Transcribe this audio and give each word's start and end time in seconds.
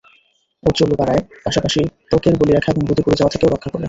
ঔজ্জ্বল্য 0.63 0.93
বাড়ায়, 0.95 1.21
পাশাপাশি 1.45 1.81
ত্বকের 2.09 2.33
বলিরেখা 2.37 2.69
এবং 2.71 2.81
রোদে 2.85 3.03
পুড়ে 3.05 3.19
যাওয়া 3.19 3.33
থেকেও 3.33 3.49
রক্ষা 3.49 3.69
করে। 3.69 3.79